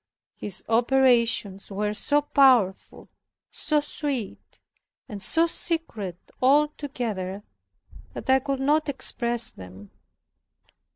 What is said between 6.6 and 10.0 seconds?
together, that I could not express them.